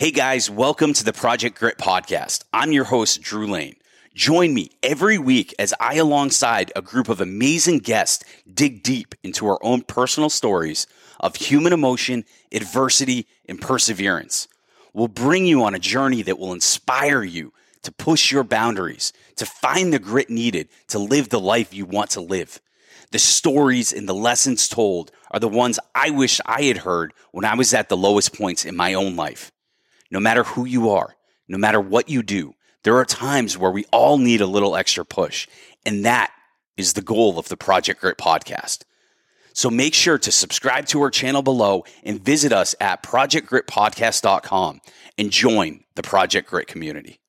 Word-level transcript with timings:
Hey 0.00 0.12
guys, 0.12 0.48
welcome 0.48 0.92
to 0.92 1.02
the 1.02 1.12
Project 1.12 1.58
Grit 1.58 1.76
podcast. 1.76 2.44
I'm 2.52 2.70
your 2.70 2.84
host, 2.84 3.20
Drew 3.20 3.48
Lane. 3.48 3.74
Join 4.14 4.54
me 4.54 4.70
every 4.80 5.18
week 5.18 5.52
as 5.58 5.74
I, 5.80 5.94
alongside 5.94 6.70
a 6.76 6.82
group 6.82 7.08
of 7.08 7.20
amazing 7.20 7.80
guests, 7.80 8.24
dig 8.54 8.84
deep 8.84 9.16
into 9.24 9.48
our 9.48 9.58
own 9.60 9.82
personal 9.82 10.30
stories 10.30 10.86
of 11.18 11.34
human 11.34 11.72
emotion, 11.72 12.24
adversity, 12.52 13.26
and 13.48 13.60
perseverance. 13.60 14.46
We'll 14.92 15.08
bring 15.08 15.46
you 15.46 15.64
on 15.64 15.74
a 15.74 15.80
journey 15.80 16.22
that 16.22 16.38
will 16.38 16.52
inspire 16.52 17.24
you 17.24 17.52
to 17.82 17.90
push 17.90 18.30
your 18.30 18.44
boundaries, 18.44 19.12
to 19.34 19.46
find 19.46 19.92
the 19.92 19.98
grit 19.98 20.30
needed 20.30 20.68
to 20.90 21.00
live 21.00 21.28
the 21.28 21.40
life 21.40 21.74
you 21.74 21.86
want 21.86 22.10
to 22.10 22.20
live. 22.20 22.60
The 23.10 23.18
stories 23.18 23.92
and 23.92 24.08
the 24.08 24.14
lessons 24.14 24.68
told 24.68 25.10
are 25.32 25.40
the 25.40 25.48
ones 25.48 25.80
I 25.92 26.10
wish 26.10 26.40
I 26.46 26.62
had 26.62 26.78
heard 26.78 27.12
when 27.32 27.44
I 27.44 27.56
was 27.56 27.74
at 27.74 27.88
the 27.88 27.96
lowest 27.96 28.38
points 28.38 28.64
in 28.64 28.76
my 28.76 28.94
own 28.94 29.16
life. 29.16 29.50
No 30.10 30.20
matter 30.20 30.44
who 30.44 30.64
you 30.64 30.90
are, 30.90 31.16
no 31.48 31.58
matter 31.58 31.80
what 31.80 32.08
you 32.08 32.22
do, 32.22 32.54
there 32.84 32.96
are 32.96 33.04
times 33.04 33.58
where 33.58 33.70
we 33.70 33.84
all 33.92 34.18
need 34.18 34.40
a 34.40 34.46
little 34.46 34.76
extra 34.76 35.04
push. 35.04 35.46
And 35.84 36.04
that 36.04 36.32
is 36.76 36.92
the 36.92 37.02
goal 37.02 37.38
of 37.38 37.48
the 37.48 37.56
Project 37.56 38.00
Grit 38.00 38.18
podcast. 38.18 38.84
So 39.52 39.70
make 39.70 39.94
sure 39.94 40.18
to 40.18 40.30
subscribe 40.30 40.86
to 40.86 41.02
our 41.02 41.10
channel 41.10 41.42
below 41.42 41.84
and 42.04 42.24
visit 42.24 42.52
us 42.52 42.74
at 42.80 43.02
projectgritpodcast.com 43.02 44.80
and 45.18 45.30
join 45.30 45.84
the 45.96 46.02
Project 46.02 46.48
Grit 46.48 46.68
community. 46.68 47.20